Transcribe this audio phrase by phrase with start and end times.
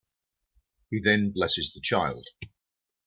[0.89, 2.25] He then blesses the child.